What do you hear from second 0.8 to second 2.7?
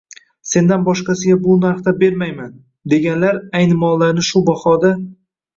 boshqasiga bu narxda bermayman»,—